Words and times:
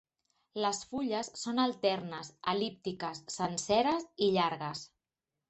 Les 0.61 0.77
fulles 0.93 1.29
són 1.41 1.61
alternes, 1.63 2.31
el·líptiques, 2.55 3.23
senceres 3.35 4.09
i 4.27 4.33
llargues. 4.41 4.85